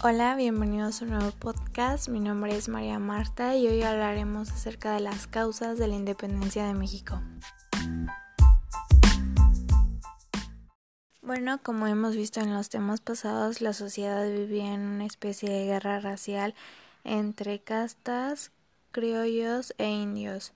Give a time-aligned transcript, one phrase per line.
[0.00, 2.08] Hola, bienvenidos a un nuevo podcast.
[2.08, 6.64] Mi nombre es María Marta y hoy hablaremos acerca de las causas de la independencia
[6.68, 7.20] de México.
[11.20, 15.66] Bueno, como hemos visto en los temas pasados, la sociedad vivía en una especie de
[15.66, 16.54] guerra racial
[17.02, 18.52] entre castas,
[18.92, 20.52] criollos e indios.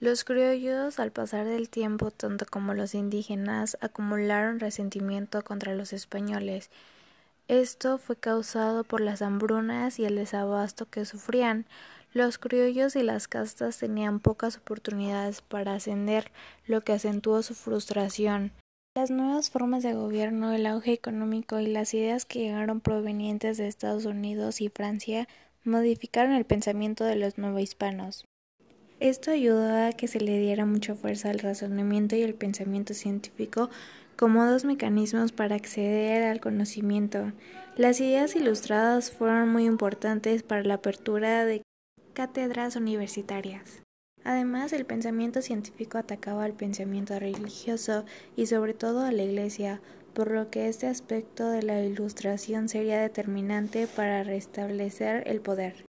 [0.00, 6.70] Los criollos, al pasar del tiempo, tanto como los indígenas, acumularon resentimiento contra los españoles
[7.48, 11.66] esto fue causado por las hambrunas y el desabasto que sufrían.
[12.12, 16.30] Los criollos y las castas tenían pocas oportunidades para ascender,
[16.66, 18.52] lo que acentuó su frustración.
[18.94, 23.66] Las nuevas formas de gobierno, el auge económico y las ideas que llegaron provenientes de
[23.66, 25.26] Estados Unidos y Francia
[25.64, 28.26] modificaron el pensamiento de los hispanos.
[29.00, 33.70] Esto ayudó a que se le diera mucha fuerza al razonamiento y el pensamiento científico
[34.22, 37.32] como dos mecanismos para acceder al conocimiento.
[37.76, 41.62] Las ideas ilustradas fueron muy importantes para la apertura de
[42.12, 43.82] cátedras universitarias.
[44.22, 48.04] Además, el pensamiento científico atacaba al pensamiento religioso
[48.36, 49.80] y sobre todo a la Iglesia,
[50.14, 55.84] por lo que este aspecto de la ilustración sería determinante para restablecer el poder.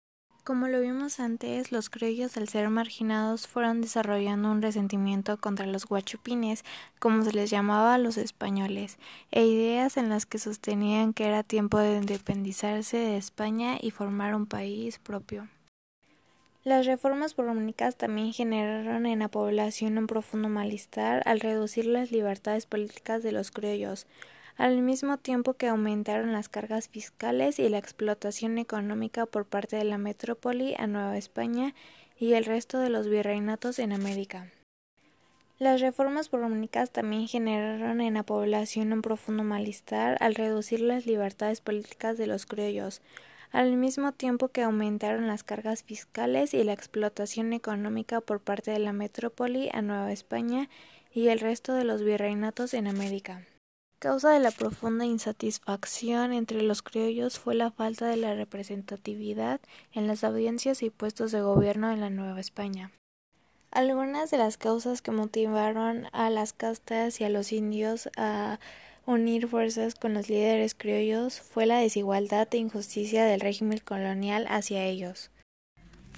[0.44, 5.86] Como lo vimos antes, los criollos al ser marginados fueron desarrollando un resentimiento contra los
[5.86, 6.64] guachupines,
[6.98, 8.98] como se les llamaba a los españoles,
[9.30, 14.34] e ideas en las que sostenían que era tiempo de independizarse de España y formar
[14.34, 15.46] un país propio.
[16.64, 22.66] Las reformas borrónicas también generaron en la población un profundo malestar al reducir las libertades
[22.66, 24.08] políticas de los criollos,
[24.56, 29.84] al mismo tiempo que aumentaron las cargas fiscales y la explotación económica por parte de
[29.84, 31.74] la metrópoli a Nueva España
[32.18, 34.50] y el resto de los virreinatos en América.
[35.58, 41.60] Las reformas borrónicas también generaron en la población un profundo malestar al reducir las libertades
[41.60, 43.00] políticas de los criollos,
[43.52, 48.78] al mismo tiempo que aumentaron las cargas fiscales y la explotación económica por parte de
[48.78, 50.68] la metrópoli a Nueva España
[51.12, 53.44] y el resto de los virreinatos en América.
[54.02, 59.60] Causa de la profunda insatisfacción entre los criollos fue la falta de la representatividad
[59.92, 62.90] en las audiencias y puestos de gobierno en la Nueva España.
[63.70, 68.58] Algunas de las causas que motivaron a las castas y a los indios a
[69.06, 74.82] unir fuerzas con los líderes criollos fue la desigualdad e injusticia del régimen colonial hacia
[74.82, 75.30] ellos.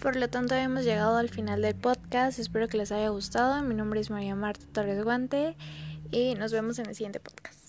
[0.00, 2.38] Por lo tanto, hemos llegado al final del podcast.
[2.38, 3.62] Espero que les haya gustado.
[3.62, 5.54] Mi nombre es María Marta Torres Guante
[6.10, 7.63] y nos vemos en el siguiente podcast.